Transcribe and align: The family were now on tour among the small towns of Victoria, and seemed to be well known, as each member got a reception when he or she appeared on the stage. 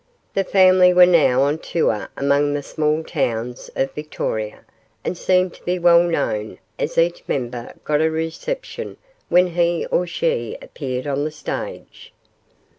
The 0.33 0.43
family 0.43 0.93
were 0.95 1.05
now 1.05 1.43
on 1.43 1.59
tour 1.59 2.09
among 2.17 2.55
the 2.55 2.63
small 2.63 3.03
towns 3.03 3.69
of 3.75 3.91
Victoria, 3.93 4.65
and 5.05 5.15
seemed 5.15 5.53
to 5.53 5.63
be 5.63 5.77
well 5.77 6.01
known, 6.01 6.57
as 6.79 6.97
each 6.97 7.23
member 7.27 7.73
got 7.83 8.01
a 8.01 8.09
reception 8.09 8.97
when 9.29 9.45
he 9.45 9.85
or 9.91 10.07
she 10.07 10.57
appeared 10.59 11.05
on 11.05 11.23
the 11.23 11.29
stage. 11.29 12.15